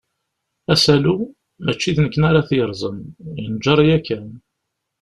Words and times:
Asalu, 0.73 1.15
mačči 1.63 1.91
d 1.95 1.97
nekni 1.99 2.25
ara 2.29 2.47
t-yerẓen, 2.49 2.99
yenǧer 3.41 3.79
yakan. 3.87 4.27